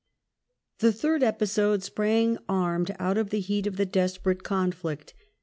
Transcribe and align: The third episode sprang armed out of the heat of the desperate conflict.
The 0.79 0.91
third 0.91 1.21
episode 1.21 1.83
sprang 1.83 2.39
armed 2.49 2.95
out 2.97 3.19
of 3.19 3.29
the 3.29 3.39
heat 3.39 3.67
of 3.67 3.77
the 3.77 3.85
desperate 3.85 4.41
conflict. 4.41 5.13